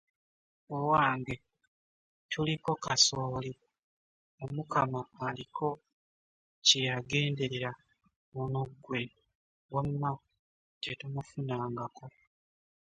[0.75, 1.35] Owange,
[2.31, 3.51] tuliko kasooli,
[4.43, 5.67] Omukama aliko
[6.65, 7.71] kye yagenderera,
[8.41, 9.01] ono ggwe
[9.73, 10.09] wamma
[10.81, 12.05] tetumufunangako.